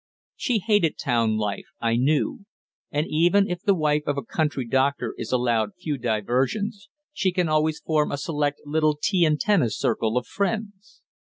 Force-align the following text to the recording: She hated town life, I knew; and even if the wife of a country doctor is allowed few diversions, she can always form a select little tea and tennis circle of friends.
She 0.35 0.57
hated 0.57 0.97
town 0.97 1.37
life, 1.37 1.67
I 1.79 1.95
knew; 1.95 2.45
and 2.89 3.05
even 3.07 3.47
if 3.47 3.61
the 3.61 3.75
wife 3.75 4.01
of 4.07 4.17
a 4.17 4.23
country 4.23 4.67
doctor 4.67 5.13
is 5.15 5.31
allowed 5.31 5.75
few 5.79 5.99
diversions, 5.99 6.89
she 7.13 7.31
can 7.31 7.47
always 7.47 7.79
form 7.79 8.11
a 8.11 8.17
select 8.17 8.61
little 8.65 8.97
tea 8.99 9.25
and 9.25 9.39
tennis 9.39 9.77
circle 9.77 10.17
of 10.17 10.25
friends. 10.25 11.03